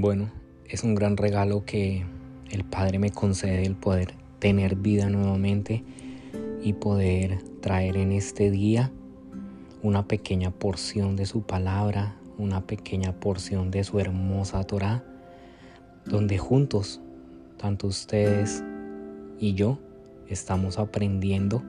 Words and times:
Bueno, 0.00 0.30
es 0.66 0.82
un 0.82 0.94
gran 0.94 1.18
regalo 1.18 1.66
que 1.66 2.06
el 2.50 2.64
Padre 2.64 2.98
me 2.98 3.10
concede 3.10 3.66
el 3.66 3.76
poder 3.76 4.14
tener 4.38 4.76
vida 4.76 5.10
nuevamente 5.10 5.84
y 6.62 6.72
poder 6.72 7.42
traer 7.60 7.98
en 7.98 8.12
este 8.12 8.50
día 8.50 8.90
una 9.82 10.08
pequeña 10.08 10.52
porción 10.52 11.16
de 11.16 11.26
su 11.26 11.42
palabra, 11.42 12.16
una 12.38 12.66
pequeña 12.66 13.12
porción 13.12 13.70
de 13.70 13.84
su 13.84 14.00
hermosa 14.00 14.64
Torah, 14.64 15.04
donde 16.06 16.38
juntos, 16.38 17.02
tanto 17.58 17.86
ustedes 17.86 18.64
y 19.38 19.52
yo, 19.52 19.78
estamos 20.30 20.78
aprendiendo 20.78 21.62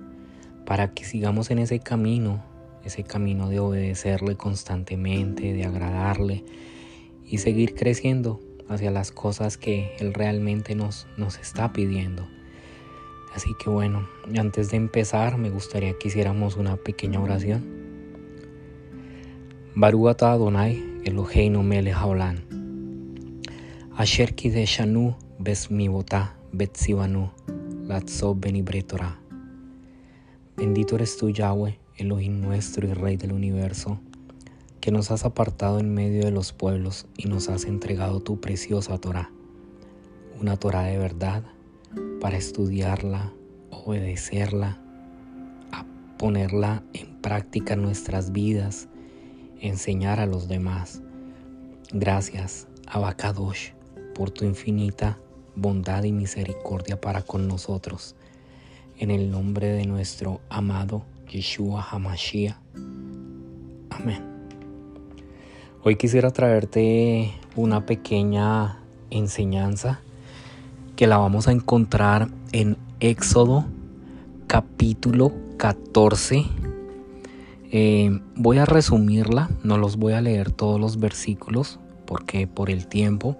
para 0.65 0.93
que 0.93 1.03
sigamos 1.03 1.51
en 1.51 1.59
ese 1.59 1.79
camino, 1.79 2.41
ese 2.85 3.03
camino 3.03 3.49
de 3.49 3.59
obedecerle 3.59 4.37
constantemente, 4.37 5.51
de 5.51 5.65
agradarle 5.65 6.45
y 7.31 7.37
seguir 7.37 7.73
creciendo 7.73 8.41
hacia 8.67 8.91
las 8.91 9.11
cosas 9.11 9.57
que 9.57 9.95
Él 9.99 10.13
realmente 10.13 10.75
nos, 10.75 11.07
nos 11.17 11.39
está 11.39 11.71
pidiendo. 11.73 12.27
Así 13.33 13.53
que 13.57 13.69
bueno, 13.69 14.07
antes 14.37 14.69
de 14.69 14.77
empezar 14.77 15.37
me 15.37 15.49
gustaría 15.49 15.97
que 15.97 16.09
hiciéramos 16.09 16.57
una 16.57 16.75
pequeña 16.75 17.21
oración. 17.21 17.63
Baruata 19.73 20.33
Adonai 20.33 20.83
Eloheinu 21.05 21.63
melech 21.63 21.95
haolam. 21.95 22.41
Asher 23.95 24.35
kideshanu 24.35 25.15
besmivota 25.39 26.35
betsivanu 26.51 27.31
latzo 27.87 28.35
benibretora. 28.35 29.17
Bendito 30.57 30.95
eres 30.95 31.17
tú, 31.17 31.29
Yahweh, 31.29 31.79
Elohim 31.95 32.41
nuestro 32.41 32.87
y 32.87 32.93
Rey 32.93 33.15
del 33.15 33.31
universo, 33.31 33.99
que 34.81 34.91
nos 34.91 35.11
has 35.11 35.23
apartado 35.23 35.79
en 35.79 35.93
medio 35.93 36.25
de 36.25 36.31
los 36.31 36.51
pueblos 36.51 37.05
y 37.15 37.27
nos 37.27 37.49
has 37.49 37.65
entregado 37.65 38.19
tu 38.19 38.41
preciosa 38.41 38.97
Torah, 38.97 39.31
una 40.39 40.57
Torah 40.57 40.83
de 40.83 40.97
verdad 40.97 41.43
para 42.19 42.37
estudiarla, 42.37 43.31
obedecerla, 43.69 44.81
a 45.71 45.85
ponerla 46.17 46.83
en 46.93 47.21
práctica 47.21 47.75
en 47.75 47.83
nuestras 47.83 48.31
vidas, 48.31 48.89
enseñar 49.59 50.19
a 50.19 50.25
los 50.25 50.47
demás. 50.47 51.01
Gracias, 51.93 52.67
Abacadosh, 52.87 53.73
por 54.15 54.31
tu 54.31 54.45
infinita 54.45 55.17
bondad 55.55 56.03
y 56.03 56.11
misericordia 56.11 56.99
para 56.99 57.21
con 57.21 57.47
nosotros. 57.47 58.15
En 58.97 59.11
el 59.11 59.31
nombre 59.31 59.67
de 59.67 59.85
nuestro 59.85 60.41
amado 60.49 61.05
Yeshua 61.27 61.85
Hamashiach. 61.89 62.57
Amén. 63.89 64.30
Hoy 65.83 65.95
quisiera 65.95 66.29
traerte 66.29 67.33
una 67.55 67.87
pequeña 67.87 68.77
enseñanza 69.09 69.99
que 70.95 71.07
la 71.07 71.17
vamos 71.17 71.47
a 71.47 71.53
encontrar 71.53 72.27
en 72.51 72.77
Éxodo 72.99 73.65
capítulo 74.45 75.33
14. 75.57 76.45
Eh, 77.71 78.19
voy 78.35 78.59
a 78.59 78.65
resumirla, 78.65 79.49
no 79.63 79.79
los 79.79 79.97
voy 79.97 80.13
a 80.13 80.21
leer 80.21 80.51
todos 80.51 80.79
los 80.79 80.99
versículos 80.99 81.79
porque 82.05 82.45
por 82.45 82.69
el 82.69 82.85
tiempo, 82.85 83.37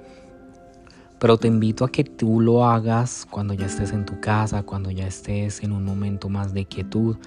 pero 1.19 1.37
te 1.37 1.47
invito 1.47 1.85
a 1.85 1.91
que 1.91 2.03
tú 2.03 2.39
lo 2.39 2.65
hagas 2.65 3.27
cuando 3.29 3.53
ya 3.53 3.67
estés 3.67 3.91
en 3.91 4.03
tu 4.03 4.19
casa, 4.19 4.63
cuando 4.63 4.89
ya 4.89 5.05
estés 5.05 5.61
en 5.61 5.73
un 5.73 5.85
momento 5.85 6.27
más 6.27 6.55
de 6.55 6.65
quietud, 6.65 7.17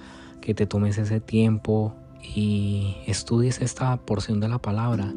que 0.41 0.53
te 0.53 0.65
tomes 0.65 0.97
ese 0.97 1.21
tiempo 1.21 1.95
y 2.33 2.95
estudies 3.05 3.61
esta 3.61 3.97
porción 3.97 4.39
de 4.39 4.47
la 4.47 4.59
palabra 4.59 5.13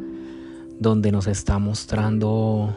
donde 0.78 1.12
nos 1.12 1.26
está 1.26 1.58
mostrando 1.58 2.76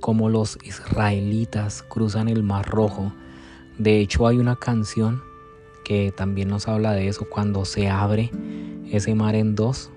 cómo 0.00 0.28
los 0.28 0.58
israelitas 0.64 1.82
cruzan 1.82 2.28
el 2.28 2.42
Mar 2.42 2.66
Rojo. 2.66 3.12
De 3.78 4.00
hecho 4.00 4.26
hay 4.26 4.38
una 4.38 4.56
canción 4.56 5.22
que 5.84 6.12
también 6.16 6.48
nos 6.48 6.66
habla 6.68 6.92
de 6.92 7.08
eso 7.08 7.26
cuando 7.28 7.64
se 7.64 7.88
abre 7.88 8.30
ese 8.90 9.14
mar 9.14 9.34
en 9.34 9.54
dos 9.54 9.90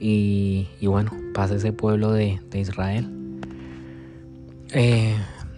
y, 0.00 0.66
bueno, 0.82 1.12
pasa 1.32 1.56
ese 1.56 1.72
pueblo 1.72 2.12
de, 2.12 2.40
Israel. 2.52 3.10
Eh, 4.72 5.16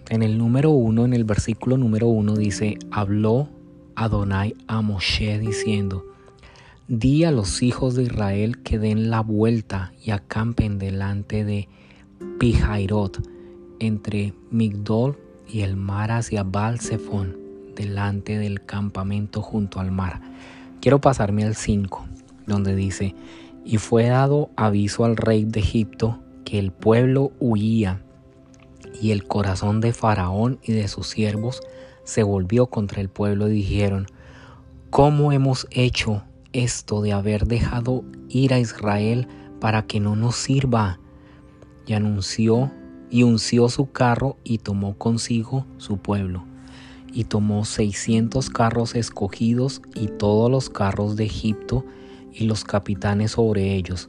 en 0.09 0.23
el 0.23 0.39
número 0.39 0.71
uno, 0.71 1.05
en 1.05 1.15
el 1.15 1.25
versículo 1.25 1.77
número 1.77 2.07
uno 2.07 2.37
dice, 2.37 2.79
habló 2.91 3.49
Adonai 3.95 4.55
a 4.69 4.83
Moshe 4.83 5.39
diciendo, 5.39 6.05
Di 6.89 7.25
a 7.25 7.33
los 7.33 7.65
hijos 7.65 7.97
de 7.97 8.05
Israel 8.05 8.63
que 8.63 8.79
den 8.79 9.11
la 9.11 9.21
vuelta 9.21 9.93
y 10.05 10.13
acampen 10.13 10.79
delante 10.79 11.45
de 11.45 11.69
Pijairot, 12.39 13.29
entre 13.81 14.35
Migdol 14.53 15.19
y 15.49 15.63
el 15.63 15.75
mar 15.75 16.13
hacia 16.13 16.45
Baal 16.45 16.79
delante 17.75 18.39
del 18.39 18.65
campamento 18.65 19.43
junto 19.43 19.81
al 19.81 19.91
mar. 19.91 20.21
Quiero 20.81 21.01
pasarme 21.01 21.43
al 21.43 21.57
5, 21.57 22.07
donde 22.47 22.77
dice, 22.77 23.17
y 23.65 23.79
fue 23.79 24.05
dado 24.05 24.51
aviso 24.55 25.05
al 25.05 25.17
rey 25.17 25.45
de 25.45 25.59
Egipto 25.59 26.21
que 26.45 26.61
el 26.61 26.71
pueblo 26.71 27.33
huía, 27.41 28.05
y 29.03 29.11
el 29.11 29.25
corazón 29.25 29.81
de 29.81 29.93
Faraón 29.93 30.61
y 30.63 30.71
de 30.75 30.87
sus 30.87 31.09
siervos 31.09 31.63
se 32.05 32.23
volvió 32.23 32.69
contra 32.69 33.01
el 33.01 33.09
pueblo 33.09 33.49
y 33.49 33.55
dijeron, 33.55 34.07
¿cómo 34.91 35.33
hemos 35.33 35.67
hecho 35.73 36.23
esto 36.57 37.03
de 37.03 37.13
haber 37.13 37.47
dejado 37.47 38.05
ir 38.29 38.55
a 38.55 38.59
Israel 38.59 39.29
para 39.61 39.87
que 39.87 40.01
no 40.01 40.17
nos 40.17 40.37
sirva. 40.37 40.99
Y 41.87 41.93
anunció 41.93 42.73
y 43.11 43.23
unció 43.23 43.69
su 43.69 43.91
carro 43.93 44.37
y 44.45 44.59
tomó 44.59 44.97
consigo 44.99 45.67
su 45.79 45.99
pueblo. 45.99 46.45
Y 47.13 47.25
tomó 47.25 47.65
seiscientos 47.65 48.51
carros 48.51 48.95
escogidos 48.95 49.81
y 49.95 50.09
todos 50.09 50.51
los 50.51 50.69
carros 50.69 51.17
de 51.17 51.25
Egipto 51.25 51.85
y 52.33 52.45
los 52.45 52.65
capitanes 52.65 53.33
sobre 53.33 53.75
ellos. 53.75 54.09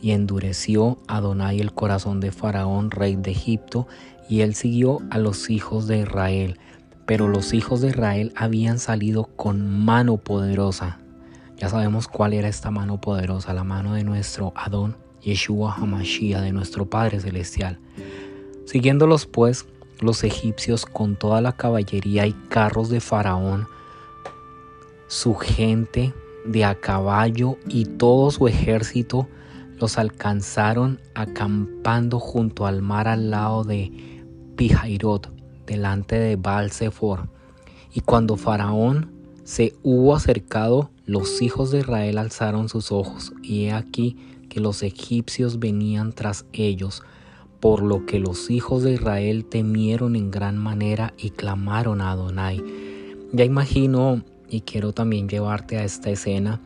Y 0.00 0.10
endureció 0.10 0.98
Adonai 1.08 1.60
el 1.60 1.72
corazón 1.72 2.20
de 2.20 2.30
Faraón, 2.30 2.90
rey 2.90 3.16
de 3.16 3.30
Egipto, 3.30 3.88
y 4.28 4.42
él 4.42 4.54
siguió 4.54 5.00
a 5.10 5.18
los 5.18 5.50
hijos 5.50 5.86
de 5.86 6.00
Israel. 6.00 6.58
Pero 7.06 7.28
los 7.28 7.54
hijos 7.54 7.80
de 7.80 7.88
Israel 7.88 8.32
habían 8.36 8.78
salido 8.78 9.24
con 9.24 9.84
mano 9.84 10.18
poderosa 10.18 10.98
ya 11.56 11.68
sabemos 11.68 12.06
cuál 12.08 12.34
era 12.34 12.48
esta 12.48 12.70
mano 12.70 13.00
poderosa, 13.00 13.54
la 13.54 13.64
mano 13.64 13.94
de 13.94 14.04
nuestro 14.04 14.52
Adón, 14.54 14.96
Yeshua 15.22 15.74
Hamashiach, 15.74 16.42
de 16.42 16.52
nuestro 16.52 16.86
Padre 16.86 17.20
Celestial. 17.20 17.78
Siguiéndolos 18.66 19.26
pues, 19.26 19.66
los 20.00 20.22
egipcios 20.22 20.84
con 20.84 21.16
toda 21.16 21.40
la 21.40 21.52
caballería 21.52 22.26
y 22.26 22.32
carros 22.48 22.90
de 22.90 23.00
Faraón, 23.00 23.66
su 25.08 25.34
gente 25.34 26.12
de 26.44 26.64
a 26.64 26.74
caballo 26.74 27.56
y 27.68 27.86
todo 27.86 28.30
su 28.30 28.48
ejército 28.48 29.28
los 29.78 29.98
alcanzaron 29.98 31.00
acampando 31.14 32.18
junto 32.18 32.66
al 32.66 32.82
mar 32.82 33.08
al 33.08 33.30
lado 33.30 33.64
de 33.64 34.24
Pijairot, 34.56 35.32
delante 35.66 36.18
de 36.18 36.36
Baal 36.36 36.70
Y 37.92 38.00
cuando 38.00 38.36
Faraón 38.36 39.15
se 39.46 39.76
hubo 39.84 40.16
acercado, 40.16 40.90
los 41.04 41.40
hijos 41.40 41.70
de 41.70 41.78
Israel 41.78 42.18
alzaron 42.18 42.68
sus 42.68 42.90
ojos, 42.90 43.32
y 43.44 43.66
he 43.66 43.72
aquí 43.72 44.16
que 44.48 44.58
los 44.58 44.82
egipcios 44.82 45.60
venían 45.60 46.12
tras 46.12 46.46
ellos, 46.52 47.04
por 47.60 47.80
lo 47.80 48.06
que 48.06 48.18
los 48.18 48.50
hijos 48.50 48.82
de 48.82 48.94
Israel 48.94 49.44
temieron 49.44 50.16
en 50.16 50.32
gran 50.32 50.58
manera 50.58 51.14
y 51.16 51.30
clamaron 51.30 52.00
a 52.00 52.10
Adonai. 52.10 52.60
Ya 53.32 53.44
imagino, 53.44 54.24
y 54.48 54.62
quiero 54.62 54.92
también 54.92 55.28
llevarte 55.28 55.78
a 55.78 55.84
esta 55.84 56.10
escena, 56.10 56.60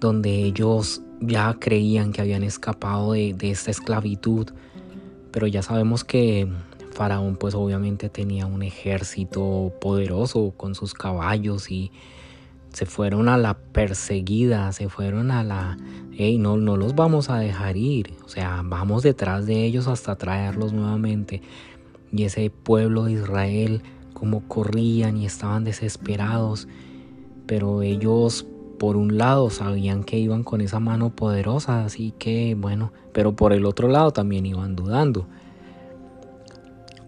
donde 0.00 0.44
ellos 0.44 1.02
ya 1.20 1.54
creían 1.60 2.12
que 2.12 2.22
habían 2.22 2.44
escapado 2.44 3.12
de, 3.12 3.34
de 3.34 3.50
esta 3.50 3.70
esclavitud, 3.70 4.48
pero 5.30 5.46
ya 5.46 5.60
sabemos 5.60 6.02
que 6.02 6.48
Faraón 6.98 7.36
pues 7.36 7.54
obviamente 7.54 8.08
tenía 8.08 8.46
un 8.46 8.64
ejército 8.64 9.72
poderoso 9.80 10.52
con 10.56 10.74
sus 10.74 10.94
caballos 10.94 11.70
y 11.70 11.92
se 12.72 12.86
fueron 12.86 13.28
a 13.28 13.38
la 13.38 13.54
perseguida, 13.54 14.72
se 14.72 14.88
fueron 14.88 15.30
a 15.30 15.44
la, 15.44 15.78
hey, 16.14 16.38
no, 16.38 16.56
no 16.56 16.76
los 16.76 16.96
vamos 16.96 17.30
a 17.30 17.38
dejar 17.38 17.76
ir, 17.76 18.14
o 18.24 18.28
sea, 18.28 18.62
vamos 18.64 19.04
detrás 19.04 19.46
de 19.46 19.64
ellos 19.64 19.86
hasta 19.86 20.16
traerlos 20.16 20.72
nuevamente. 20.72 21.40
Y 22.10 22.24
ese 22.24 22.50
pueblo 22.50 23.04
de 23.04 23.12
Israel, 23.12 23.82
como 24.12 24.48
corrían 24.48 25.18
y 25.18 25.24
estaban 25.24 25.62
desesperados, 25.62 26.66
pero 27.46 27.82
ellos 27.82 28.44
por 28.80 28.96
un 28.96 29.18
lado 29.18 29.50
sabían 29.50 30.02
que 30.02 30.18
iban 30.18 30.42
con 30.42 30.60
esa 30.62 30.80
mano 30.80 31.14
poderosa, 31.14 31.84
así 31.84 32.12
que 32.18 32.56
bueno, 32.58 32.92
pero 33.12 33.36
por 33.36 33.52
el 33.52 33.66
otro 33.66 33.86
lado 33.86 34.10
también 34.10 34.46
iban 34.46 34.74
dudando. 34.74 35.28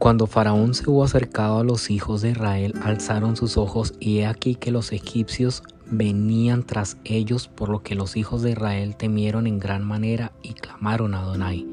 Cuando 0.00 0.26
Faraón 0.26 0.72
se 0.72 0.88
hubo 0.88 1.04
acercado 1.04 1.58
a 1.58 1.62
los 1.62 1.90
hijos 1.90 2.22
de 2.22 2.30
Israel, 2.30 2.72
alzaron 2.82 3.36
sus 3.36 3.58
ojos 3.58 3.92
y 4.00 4.20
he 4.20 4.26
aquí 4.26 4.54
que 4.54 4.70
los 4.70 4.92
egipcios 4.92 5.62
venían 5.90 6.64
tras 6.64 6.96
ellos, 7.04 7.48
por 7.48 7.68
lo 7.68 7.82
que 7.82 7.94
los 7.94 8.16
hijos 8.16 8.40
de 8.40 8.52
Israel 8.52 8.96
temieron 8.96 9.46
en 9.46 9.58
gran 9.58 9.84
manera 9.84 10.32
y 10.42 10.54
clamaron 10.54 11.12
a 11.12 11.20
Adonai. 11.20 11.66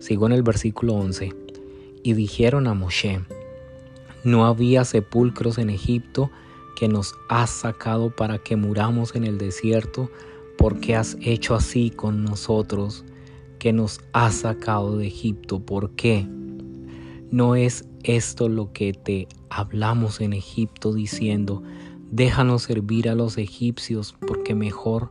Sigo 0.00 0.26
en 0.26 0.32
el 0.32 0.42
versículo 0.42 0.94
11. 0.94 1.36
Y 2.02 2.14
dijeron 2.14 2.66
a 2.66 2.74
Moshe, 2.74 3.20
no 4.24 4.44
había 4.44 4.84
sepulcros 4.84 5.58
en 5.58 5.70
Egipto 5.70 6.32
que 6.74 6.88
nos 6.88 7.14
has 7.28 7.50
sacado 7.50 8.10
para 8.10 8.38
que 8.38 8.56
muramos 8.56 9.14
en 9.14 9.22
el 9.22 9.38
desierto, 9.38 10.10
porque 10.58 10.96
has 10.96 11.16
hecho 11.20 11.54
así 11.54 11.90
con 11.90 12.24
nosotros, 12.24 13.04
que 13.60 13.72
nos 13.72 14.00
has 14.12 14.34
sacado 14.34 14.96
de 14.96 15.06
Egipto. 15.06 15.60
¿Por 15.60 15.90
qué? 15.92 16.26
¿No 17.30 17.56
es 17.56 17.88
esto 18.04 18.48
lo 18.48 18.72
que 18.72 18.92
te 18.92 19.28
hablamos 19.50 20.20
en 20.20 20.32
Egipto 20.32 20.92
diciendo, 20.92 21.62
déjanos 22.10 22.62
servir 22.62 23.08
a 23.08 23.14
los 23.14 23.36
egipcios, 23.38 24.14
porque 24.26 24.54
mejor 24.54 25.10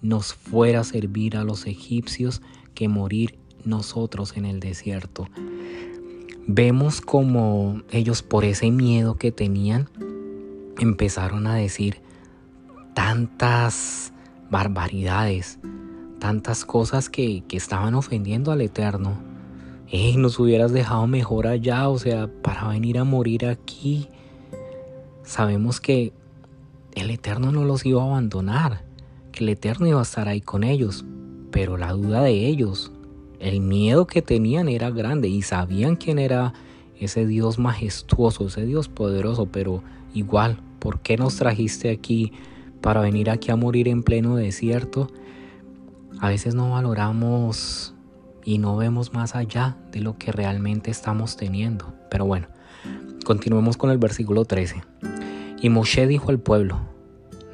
nos 0.00 0.34
fuera 0.34 0.84
servir 0.84 1.36
a 1.36 1.44
los 1.44 1.66
egipcios 1.66 2.42
que 2.74 2.88
morir 2.88 3.38
nosotros 3.64 4.36
en 4.36 4.44
el 4.44 4.60
desierto? 4.60 5.26
vemos 6.46 7.00
como 7.00 7.82
ellos 7.90 8.22
por 8.22 8.44
ese 8.44 8.70
miedo 8.70 9.16
que 9.16 9.32
tenían 9.32 9.88
empezaron 10.78 11.46
a 11.46 11.56
decir 11.56 12.00
tantas 12.94 14.12
barbaridades, 14.50 15.58
tantas 16.20 16.64
cosas 16.64 17.10
que, 17.10 17.42
estaban 17.50 17.94
ofendiendo 17.94 18.52
al 18.52 18.60
Eterno. 18.60 19.18
Ey, 19.88 20.16
nos 20.16 20.40
hubieras 20.40 20.72
dejado 20.72 21.06
mejor 21.06 21.46
allá, 21.46 21.88
o 21.88 21.96
sea, 21.96 22.28
para 22.42 22.66
venir 22.66 22.98
a 22.98 23.04
morir 23.04 23.46
aquí. 23.46 24.08
Sabemos 25.22 25.80
que 25.80 26.12
el 26.96 27.10
Eterno 27.10 27.52
no 27.52 27.64
los 27.64 27.86
iba 27.86 28.02
a 28.02 28.06
abandonar, 28.06 28.84
que 29.30 29.44
el 29.44 29.50
Eterno 29.50 29.86
iba 29.86 30.00
a 30.00 30.02
estar 30.02 30.26
ahí 30.26 30.40
con 30.40 30.64
ellos, 30.64 31.04
pero 31.52 31.76
la 31.76 31.92
duda 31.92 32.22
de 32.22 32.48
ellos, 32.48 32.90
el 33.38 33.60
miedo 33.60 34.08
que 34.08 34.22
tenían 34.22 34.68
era 34.68 34.90
grande 34.90 35.28
y 35.28 35.42
sabían 35.42 35.94
quién 35.94 36.18
era 36.18 36.52
ese 36.98 37.24
Dios 37.24 37.60
majestuoso, 37.60 38.46
ese 38.46 38.66
Dios 38.66 38.88
poderoso, 38.88 39.46
pero 39.46 39.84
igual, 40.14 40.58
¿por 40.80 40.98
qué 40.98 41.16
nos 41.16 41.36
trajiste 41.36 41.90
aquí 41.90 42.32
para 42.80 43.02
venir 43.02 43.30
aquí 43.30 43.52
a 43.52 43.56
morir 43.56 43.86
en 43.86 44.02
pleno 44.02 44.34
desierto? 44.34 45.12
A 46.18 46.30
veces 46.30 46.56
no 46.56 46.70
valoramos 46.70 47.95
y 48.46 48.58
no 48.58 48.76
vemos 48.76 49.12
más 49.12 49.34
allá 49.34 49.76
de 49.90 50.00
lo 50.00 50.16
que 50.16 50.32
realmente 50.32 50.90
estamos 50.90 51.36
teniendo. 51.36 51.92
Pero 52.08 52.24
bueno, 52.24 52.46
continuemos 53.24 53.76
con 53.76 53.90
el 53.90 53.98
versículo 53.98 54.44
13. 54.44 54.82
Y 55.60 55.68
Moshe 55.68 56.06
dijo 56.06 56.30
al 56.30 56.38
pueblo, 56.38 56.78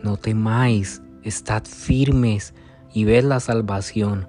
no 0.02 0.18
temáis, 0.18 1.00
estad 1.22 1.64
firmes 1.64 2.52
y 2.92 3.04
ved 3.04 3.24
la 3.24 3.40
salvación 3.40 4.28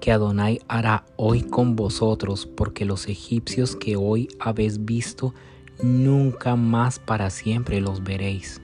que 0.00 0.12
Adonai 0.12 0.60
hará 0.68 1.04
hoy 1.16 1.42
con 1.42 1.76
vosotros, 1.76 2.44
porque 2.46 2.84
los 2.84 3.08
egipcios 3.08 3.74
que 3.74 3.96
hoy 3.96 4.28
habéis 4.38 4.84
visto, 4.84 5.32
nunca 5.82 6.56
más 6.56 6.98
para 6.98 7.30
siempre 7.30 7.80
los 7.80 8.02
veréis. 8.02 8.60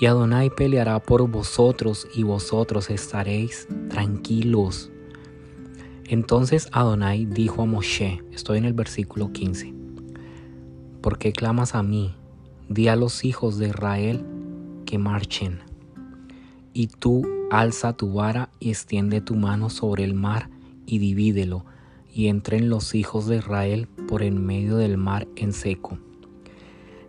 Y 0.00 0.06
Adonai 0.06 0.48
peleará 0.48 0.98
por 1.02 1.28
vosotros 1.28 2.08
y 2.14 2.22
vosotros 2.22 2.88
estaréis 2.88 3.68
tranquilos. 3.90 4.90
Entonces 6.06 6.68
Adonai 6.72 7.24
dijo 7.24 7.62
a 7.62 7.66
Moshe, 7.66 8.22
estoy 8.30 8.58
en 8.58 8.66
el 8.66 8.74
versículo 8.74 9.32
15, 9.32 9.72
¿por 11.00 11.16
qué 11.16 11.32
clamas 11.32 11.74
a 11.74 11.82
mí? 11.82 12.14
Di 12.68 12.88
a 12.88 12.96
los 12.96 13.24
hijos 13.24 13.58
de 13.58 13.68
Israel 13.68 14.22
que 14.84 14.98
marchen. 14.98 15.60
Y 16.74 16.88
tú 16.88 17.26
alza 17.50 17.94
tu 17.94 18.12
vara 18.12 18.50
y 18.60 18.68
extiende 18.68 19.22
tu 19.22 19.34
mano 19.34 19.70
sobre 19.70 20.04
el 20.04 20.12
mar 20.12 20.50
y 20.84 20.98
divídelo, 20.98 21.64
y 22.12 22.26
entren 22.28 22.68
los 22.68 22.94
hijos 22.94 23.26
de 23.26 23.36
Israel 23.36 23.88
por 24.06 24.22
en 24.22 24.44
medio 24.44 24.76
del 24.76 24.98
mar 24.98 25.26
en 25.36 25.54
seco. 25.54 25.98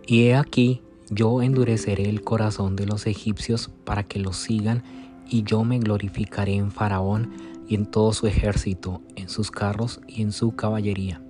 Y 0.08 0.24
he 0.24 0.36
aquí, 0.36 0.82
yo 1.10 1.42
endureceré 1.42 2.10
el 2.10 2.22
corazón 2.22 2.78
de 2.78 2.86
los 2.86 3.08
egipcios 3.08 3.70
para 3.84 4.04
que 4.04 4.20
los 4.20 4.38
sigan, 4.38 4.84
y 5.30 5.44
yo 5.44 5.64
me 5.64 5.80
glorificaré 5.80 6.56
en 6.56 6.72
Faraón 6.72 7.32
y 7.68 7.76
en 7.76 7.86
todo 7.86 8.14
su 8.14 8.28
ejército, 8.28 9.02
en 9.16 9.30
sus 9.30 9.52
carros 9.52 10.02
y 10.08 10.22
en 10.22 10.32
su 10.32 10.56
caballería. 10.56 11.22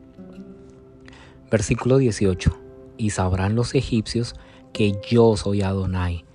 Versículo 1.52 1.98
18. 1.98 2.58
Y 2.98 3.10
sabrán 3.12 3.56
los 3.56 3.76
egipcios 3.76 4.36
que 4.74 5.00
yo 5.10 5.36
soy 5.38 5.62
Adonai, 5.62 6.26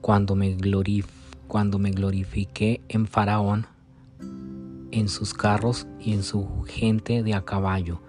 cuando 0.00 0.34
me 0.36 0.54
glorifique 0.54 1.24
cuando 1.54 1.78
me 1.78 1.92
glorifiqué 1.92 2.80
en 2.88 3.06
Faraón, 3.06 3.66
en 4.90 5.08
sus 5.08 5.34
carros 5.34 5.86
y 6.00 6.12
en 6.12 6.24
su 6.24 6.64
gente 6.66 7.22
de 7.22 7.32
a 7.32 7.44
caballo. 7.44 8.00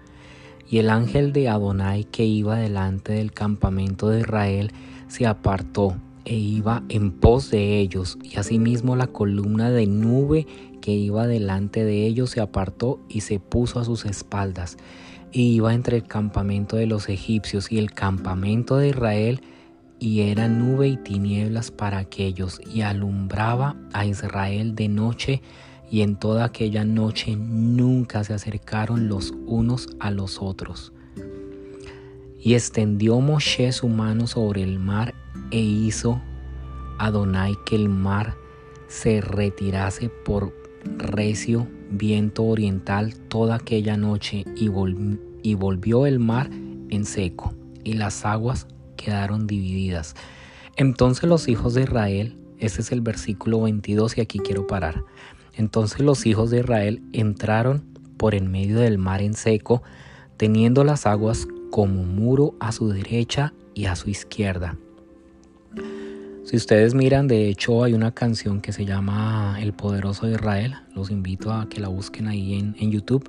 Y 0.68 0.78
el 0.78 0.90
ángel 0.90 1.32
de 1.32 1.48
Adonai 1.48 2.02
que 2.04 2.24
iba 2.24 2.56
delante 2.56 3.12
del 3.12 3.30
campamento 3.30 4.08
de 4.08 4.22
Israel 4.22 4.72
se 5.06 5.26
apartó 5.26 5.96
e 6.24 6.34
iba 6.34 6.82
en 6.88 7.12
pos 7.12 7.50
de 7.52 7.78
ellos, 7.78 8.18
y 8.20 8.36
asimismo 8.36 8.96
la 8.96 9.06
columna 9.06 9.70
de 9.70 9.86
nube 9.86 10.48
que 10.86 10.92
iba 10.92 11.26
delante 11.26 11.84
de 11.84 12.06
ellos 12.06 12.30
se 12.30 12.40
apartó 12.40 13.00
y 13.08 13.22
se 13.22 13.40
puso 13.40 13.80
a 13.80 13.84
sus 13.84 14.04
espaldas, 14.04 14.76
y 15.32 15.56
iba 15.56 15.74
entre 15.74 15.96
el 15.96 16.04
campamento 16.04 16.76
de 16.76 16.86
los 16.86 17.08
egipcios 17.08 17.72
y 17.72 17.78
el 17.78 17.90
campamento 17.90 18.76
de 18.76 18.90
Israel, 18.90 19.40
y 19.98 20.20
era 20.20 20.46
nube 20.46 20.86
y 20.86 20.96
tinieblas 20.96 21.72
para 21.72 21.98
aquellos, 21.98 22.60
y 22.72 22.82
alumbraba 22.82 23.74
a 23.92 24.06
Israel 24.06 24.76
de 24.76 24.86
noche, 24.86 25.42
y 25.90 26.02
en 26.02 26.14
toda 26.14 26.44
aquella 26.44 26.84
noche 26.84 27.34
nunca 27.34 28.22
se 28.22 28.34
acercaron 28.34 29.08
los 29.08 29.34
unos 29.44 29.88
a 29.98 30.12
los 30.12 30.40
otros. 30.40 30.92
Y 32.40 32.54
extendió 32.54 33.18
Moshe 33.18 33.72
su 33.72 33.88
mano 33.88 34.28
sobre 34.28 34.62
el 34.62 34.78
mar 34.78 35.16
e 35.50 35.58
hizo 35.58 36.22
Adonai 36.98 37.56
que 37.66 37.74
el 37.74 37.88
mar 37.88 38.36
se 38.86 39.20
retirase 39.20 40.10
por 40.24 40.65
recio 40.98 41.66
viento 41.90 42.44
oriental 42.44 43.14
toda 43.28 43.56
aquella 43.56 43.96
noche 43.96 44.44
y, 44.56 44.70
y 45.42 45.54
volvió 45.54 46.06
el 46.06 46.18
mar 46.18 46.50
en 46.90 47.04
seco 47.04 47.54
y 47.84 47.94
las 47.94 48.24
aguas 48.24 48.66
quedaron 48.96 49.46
divididas. 49.46 50.14
Entonces 50.76 51.24
los 51.28 51.48
hijos 51.48 51.74
de 51.74 51.82
Israel, 51.82 52.36
ese 52.58 52.80
es 52.80 52.92
el 52.92 53.00
versículo 53.00 53.62
22 53.62 54.18
y 54.18 54.20
aquí 54.20 54.38
quiero 54.38 54.66
parar. 54.66 55.04
Entonces 55.54 56.00
los 56.00 56.26
hijos 56.26 56.50
de 56.50 56.60
Israel 56.60 57.02
entraron 57.12 57.84
por 58.16 58.34
en 58.34 58.50
medio 58.50 58.80
del 58.80 58.98
mar 58.98 59.22
en 59.22 59.34
seco, 59.34 59.82
teniendo 60.36 60.84
las 60.84 61.06
aguas 61.06 61.46
como 61.70 62.04
muro 62.04 62.54
a 62.60 62.72
su 62.72 62.88
derecha 62.88 63.52
y 63.74 63.86
a 63.86 63.96
su 63.96 64.10
izquierda. 64.10 64.76
Si 66.46 66.54
ustedes 66.54 66.94
miran, 66.94 67.26
de 67.26 67.48
hecho 67.48 67.82
hay 67.82 67.92
una 67.92 68.12
canción 68.12 68.60
que 68.60 68.70
se 68.70 68.84
llama 68.84 69.58
El 69.60 69.72
Poderoso 69.72 70.26
de 70.26 70.34
Israel. 70.34 70.76
Los 70.94 71.10
invito 71.10 71.52
a 71.52 71.68
que 71.68 71.80
la 71.80 71.88
busquen 71.88 72.28
ahí 72.28 72.54
en, 72.54 72.92
YouTube. 72.92 73.28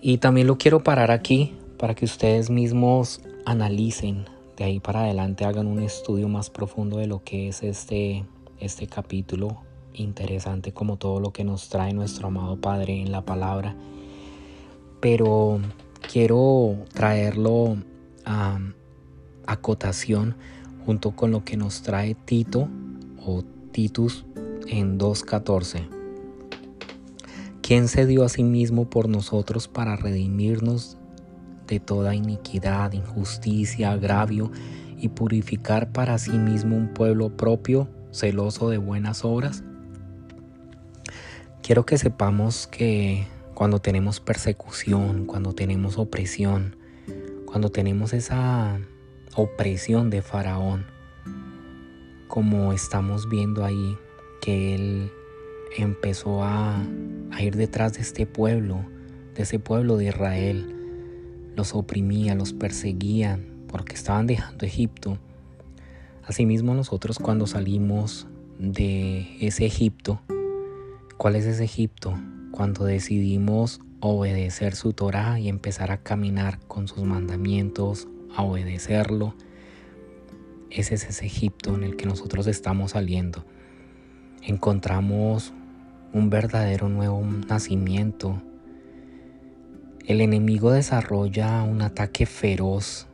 Y 0.00 0.18
también 0.18 0.48
lo 0.48 0.58
quiero 0.58 0.82
parar 0.82 1.12
aquí 1.12 1.54
para 1.78 1.94
que 1.94 2.04
ustedes 2.04 2.50
mismos 2.50 3.20
analicen 3.46 4.24
de 4.56 4.64
ahí 4.64 4.80
para 4.80 5.02
adelante 5.02 5.44
hagan 5.44 5.68
un 5.68 5.80
estudio 5.80 6.26
más 6.26 6.50
profundo 6.50 6.96
de 6.96 7.06
lo 7.06 7.22
que 7.22 7.46
es 7.46 7.62
este, 7.62 8.24
este 8.58 8.88
capítulo 8.88 9.58
interesante 9.92 10.72
como 10.72 10.96
todo 10.96 11.20
lo 11.20 11.32
que 11.32 11.44
nos 11.44 11.68
trae 11.68 11.92
nuestro 11.92 12.26
amado 12.26 12.56
Padre 12.56 13.00
en 13.00 13.12
la 13.12 13.24
palabra. 13.24 13.76
Pero 14.98 15.60
quiero 16.10 16.74
traerlo 16.92 17.76
a 18.24 18.58
acotación 19.46 20.34
junto 20.84 21.12
con 21.12 21.30
lo 21.30 21.44
que 21.44 21.56
nos 21.56 21.82
trae 21.82 22.14
Tito 22.14 22.68
o 23.24 23.42
Titus 23.72 24.24
en 24.66 24.98
2.14. 24.98 25.88
¿Quién 27.62 27.88
se 27.88 28.06
dio 28.06 28.24
a 28.24 28.28
sí 28.28 28.44
mismo 28.44 28.90
por 28.90 29.08
nosotros 29.08 29.68
para 29.68 29.96
redimirnos 29.96 30.98
de 31.66 31.80
toda 31.80 32.14
iniquidad, 32.14 32.92
injusticia, 32.92 33.92
agravio 33.92 34.50
y 34.98 35.08
purificar 35.08 35.90
para 35.90 36.18
sí 36.18 36.32
mismo 36.32 36.76
un 36.76 36.88
pueblo 36.88 37.34
propio, 37.36 37.88
celoso 38.10 38.68
de 38.68 38.78
buenas 38.78 39.24
obras? 39.24 39.64
Quiero 41.62 41.86
que 41.86 41.96
sepamos 41.96 42.66
que 42.66 43.26
cuando 43.54 43.78
tenemos 43.78 44.20
persecución, 44.20 45.24
cuando 45.24 45.54
tenemos 45.54 45.96
opresión, 45.96 46.76
cuando 47.46 47.70
tenemos 47.70 48.12
esa 48.12 48.78
opresión 49.36 50.10
de 50.10 50.22
Faraón, 50.22 50.86
como 52.28 52.72
estamos 52.72 53.28
viendo 53.28 53.64
ahí, 53.64 53.96
que 54.40 54.74
él 54.74 55.10
empezó 55.76 56.44
a, 56.44 56.80
a 57.32 57.42
ir 57.42 57.56
detrás 57.56 57.94
de 57.94 58.02
este 58.02 58.26
pueblo, 58.26 58.84
de 59.34 59.42
ese 59.42 59.58
pueblo 59.58 59.96
de 59.96 60.06
Israel, 60.06 60.74
los 61.56 61.74
oprimía, 61.74 62.34
los 62.34 62.52
perseguía 62.52 63.38
porque 63.68 63.94
estaban 63.94 64.26
dejando 64.26 64.66
Egipto. 64.66 65.18
Asimismo 66.24 66.74
nosotros 66.74 67.18
cuando 67.18 67.46
salimos 67.46 68.26
de 68.58 69.36
ese 69.40 69.66
Egipto, 69.66 70.20
¿cuál 71.16 71.36
es 71.36 71.44
ese 71.44 71.64
Egipto? 71.64 72.14
Cuando 72.52 72.84
decidimos 72.84 73.80
obedecer 74.00 74.74
su 74.74 74.92
Torah 74.92 75.40
y 75.40 75.48
empezar 75.48 75.90
a 75.90 75.98
caminar 75.98 76.60
con 76.66 76.88
sus 76.88 77.02
mandamientos, 77.02 78.06
a 78.34 78.42
obedecerlo. 78.42 79.34
Ese 80.70 80.96
es 80.96 81.04
ese 81.04 81.26
Egipto 81.26 81.74
en 81.74 81.84
el 81.84 81.96
que 81.96 82.06
nosotros 82.06 82.46
estamos 82.46 82.92
saliendo. 82.92 83.44
Encontramos 84.42 85.52
un 86.12 86.30
verdadero 86.30 86.88
nuevo 86.88 87.22
nacimiento. 87.22 88.42
El 90.04 90.20
enemigo 90.20 90.70
desarrolla 90.70 91.62
un 91.62 91.82
ataque 91.82 92.26
feroz. 92.26 93.06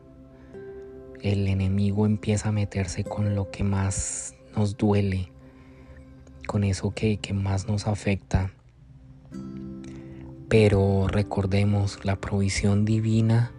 El 1.23 1.49
enemigo 1.49 2.07
empieza 2.07 2.49
a 2.49 2.53
meterse 2.53 3.05
con 3.05 3.35
lo 3.35 3.50
que 3.50 3.62
más 3.62 4.35
nos 4.57 4.77
duele, 4.77 5.31
con 6.47 6.65
eso 6.65 6.93
que, 6.93 7.19
que 7.19 7.35
más 7.35 7.69
nos 7.69 7.87
afecta. 7.87 8.53
Pero 10.49 11.07
recordemos, 11.09 12.05
la 12.05 12.17
provisión 12.17 12.85
divina 12.85 13.53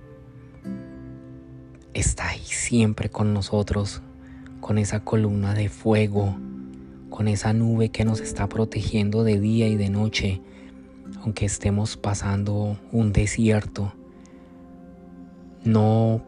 está 1.93 2.29
ahí 2.29 2.43
siempre 2.43 3.09
con 3.09 3.33
nosotros, 3.33 4.01
con 4.59 4.77
esa 4.77 5.03
columna 5.03 5.53
de 5.53 5.69
fuego, 5.69 6.37
con 7.09 7.27
esa 7.27 7.53
nube 7.53 7.89
que 7.89 8.05
nos 8.05 8.21
está 8.21 8.47
protegiendo 8.47 9.23
de 9.23 9.39
día 9.39 9.67
y 9.67 9.75
de 9.75 9.89
noche, 9.89 10.41
aunque 11.21 11.45
estemos 11.45 11.97
pasando 11.97 12.77
un 12.91 13.11
desierto. 13.11 13.93
No 15.63 16.23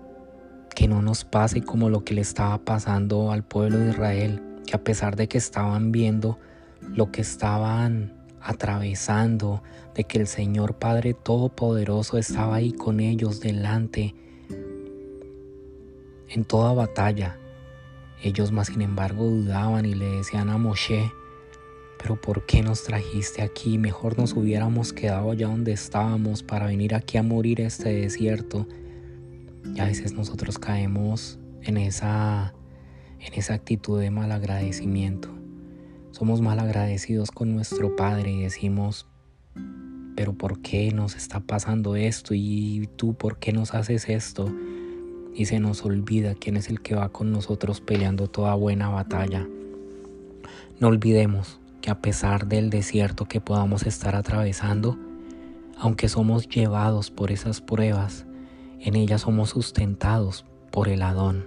que 0.75 0.87
no 0.87 1.01
nos 1.01 1.23
pase 1.23 1.61
como 1.61 1.89
lo 1.89 2.03
que 2.03 2.15
le 2.15 2.21
estaba 2.21 2.57
pasando 2.57 3.31
al 3.31 3.43
pueblo 3.43 3.77
de 3.77 3.91
Israel, 3.91 4.41
que 4.65 4.75
a 4.75 4.83
pesar 4.83 5.15
de 5.15 5.27
que 5.27 5.37
estaban 5.37 5.91
viendo 5.91 6.39
lo 6.81 7.11
que 7.11 7.21
estaban 7.21 8.13
atravesando, 8.41 9.61
de 9.95 10.03
que 10.03 10.17
el 10.17 10.27
Señor 10.27 10.75
Padre 10.75 11.13
Todopoderoso 11.13 12.17
estaba 12.17 12.55
ahí 12.55 12.73
con 12.73 12.99
ellos 12.99 13.39
delante 13.39 14.15
en 16.33 16.45
toda 16.45 16.73
batalla. 16.73 17.37
Ellos 18.21 18.51
más 18.51 18.67
sin 18.67 18.81
embargo 18.81 19.25
dudaban 19.25 19.85
y 19.85 19.93
le 19.93 20.17
decían 20.17 20.49
a 20.49 20.57
Moshe, 20.57 21.11
pero 21.99 22.19
¿por 22.19 22.45
qué 22.45 22.63
nos 22.63 22.83
trajiste 22.83 23.41
aquí? 23.41 23.77
Mejor 23.77 24.17
nos 24.17 24.33
hubiéramos 24.33 24.93
quedado 24.93 25.31
allá 25.31 25.47
donde 25.47 25.73
estábamos 25.73 26.41
para 26.41 26.65
venir 26.65 26.95
aquí 26.95 27.17
a 27.17 27.23
morir 27.23 27.61
este 27.61 27.93
desierto. 27.93 28.67
Y 29.75 29.79
a 29.79 29.85
veces 29.85 30.13
nosotros 30.13 30.57
caemos 30.57 31.39
en 31.61 31.77
esa, 31.77 32.53
en 33.19 33.33
esa 33.35 33.53
actitud 33.53 33.99
de 33.99 34.09
malagradecimiento. 34.09 35.29
Somos 36.11 36.41
mal 36.41 36.59
agradecidos 36.59 37.31
con 37.31 37.53
nuestro 37.53 37.95
Padre 37.95 38.31
y 38.31 38.41
decimos, 38.41 39.07
pero 40.15 40.33
¿por 40.33 40.61
qué 40.61 40.91
nos 40.91 41.15
está 41.15 41.39
pasando 41.41 41.95
esto? 41.95 42.33
¿Y 42.33 42.89
tú 42.95 43.13
por 43.13 43.37
qué 43.39 43.53
nos 43.53 43.73
haces 43.73 44.09
esto? 44.09 44.53
Y 45.35 45.45
se 45.45 45.59
nos 45.59 45.83
olvida 45.83 46.35
quién 46.35 46.57
es 46.57 46.69
el 46.69 46.81
que 46.81 46.95
va 46.95 47.09
con 47.09 47.31
nosotros 47.31 47.81
peleando 47.81 48.27
toda 48.27 48.53
buena 48.55 48.89
batalla. 48.89 49.47
No 50.79 50.87
olvidemos 50.87 51.59
que 51.81 51.91
a 51.91 52.01
pesar 52.01 52.47
del 52.47 52.69
desierto 52.69 53.25
que 53.25 53.41
podamos 53.41 53.85
estar 53.85 54.15
atravesando, 54.15 54.97
aunque 55.77 56.07
somos 56.07 56.47
llevados 56.47 57.11
por 57.11 57.31
esas 57.31 57.61
pruebas, 57.61 58.25
en 58.79 58.95
ellas 58.95 59.21
somos 59.21 59.49
sustentados 59.49 60.45
por 60.71 60.87
el 60.87 61.01
Adón. 61.01 61.45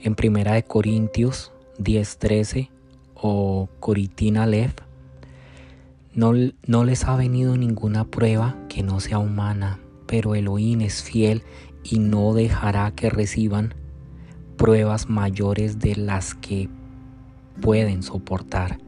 En 0.00 0.14
Primera 0.14 0.52
de 0.52 0.62
Corintios 0.62 1.52
10:13 1.78 2.70
o 3.14 3.68
Coritina 3.80 4.46
Lev, 4.46 4.72
no, 6.14 6.32
no 6.66 6.84
les 6.84 7.04
ha 7.04 7.16
venido 7.16 7.56
ninguna 7.56 8.04
prueba 8.04 8.56
que 8.68 8.82
no 8.82 9.00
sea 9.00 9.18
humana, 9.18 9.80
pero 10.06 10.34
Elohim 10.34 10.82
es 10.82 11.02
fiel 11.02 11.42
y 11.82 11.98
no 11.98 12.34
dejará 12.34 12.90
que 12.92 13.10
reciban 13.10 13.74
pruebas 14.56 15.08
mayores 15.08 15.78
de 15.78 15.96
las 15.96 16.34
que 16.34 16.68
pueden 17.60 18.02
soportar, 18.02 18.78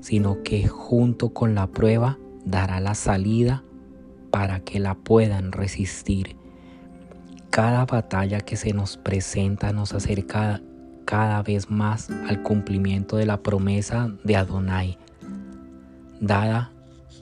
sino 0.00 0.42
que 0.42 0.66
junto 0.68 1.30
con 1.30 1.54
la 1.54 1.66
prueba 1.68 2.18
dará 2.44 2.80
la 2.80 2.94
salida 2.94 3.62
para 4.30 4.60
que 4.60 4.80
la 4.80 4.94
puedan 4.94 5.52
resistir. 5.52 6.36
Cada 7.50 7.84
batalla 7.84 8.40
que 8.40 8.56
se 8.56 8.72
nos 8.72 8.96
presenta 8.96 9.72
nos 9.72 9.92
acerca 9.92 10.60
cada 11.04 11.42
vez 11.42 11.70
más 11.70 12.10
al 12.28 12.42
cumplimiento 12.42 13.16
de 13.16 13.26
la 13.26 13.42
promesa 13.42 14.10
de 14.22 14.36
Adonai, 14.36 14.98
dada 16.20 16.70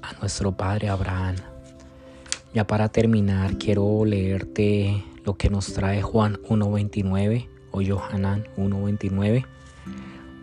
a 0.03 0.13
nuestro 0.21 0.53
padre 0.53 0.89
Abraham. 0.89 1.37
Ya 2.53 2.67
para 2.67 2.89
terminar, 2.89 3.57
quiero 3.57 4.05
leerte 4.05 5.03
lo 5.29 5.37
que 5.37 5.51
nos 5.51 5.75
trae 5.75 6.01
Juan 6.01 6.41
1.29 6.49 7.49
o 7.71 7.83
Johanan 7.83 8.45
1.29, 8.57 9.45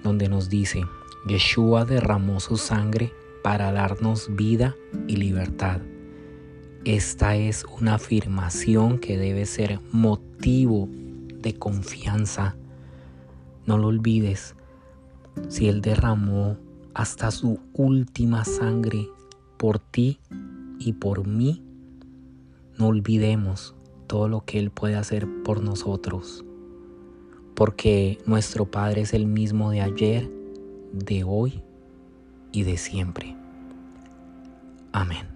donde 0.04 0.30
nos 0.30 0.48
dice, 0.48 0.84
Yeshua 1.28 1.86
derramó 1.86 2.40
su 2.40 2.56
sangre 2.56 3.12
para 3.44 3.72
darnos 3.72 4.36
vida 4.36 4.76
y 5.08 5.16
libertad. 5.16 5.82
Esta 6.84 7.36
es 7.36 7.66
una 7.82 7.96
afirmación 7.96 9.00
que 9.00 9.18
debe 9.18 9.48
ser 9.48 9.80
motivo 9.92 10.88
de 10.92 11.56
confianza 11.58 12.56
no 13.66 13.80
lo 13.80 13.88
olvides, 13.88 14.56
si 15.50 15.68
Él 15.68 15.82
derramó 15.82 16.58
hasta 16.94 17.32
su 17.32 17.60
última 17.74 18.46
sangre 18.46 19.08
por 19.58 19.80
ti 19.80 20.20
y 20.78 20.94
por 20.94 21.26
mí, 21.26 21.64
no 22.78 22.86
olvidemos 22.90 23.75
todo 24.06 24.28
lo 24.28 24.46
que 24.46 24.60
Él 24.60 24.72
puede 24.72 24.96
hacer 24.96 25.28
por 25.44 25.62
nosotros, 25.62 26.46
porque 27.56 28.20
nuestro 28.26 28.66
Padre 28.66 29.02
es 29.02 29.14
el 29.14 29.26
mismo 29.26 29.72
de 29.72 29.82
ayer, 29.82 30.30
de 30.92 31.24
hoy 31.24 31.62
y 32.52 32.64
de 32.64 32.78
siempre. 32.78 33.36
Amén. 34.92 35.28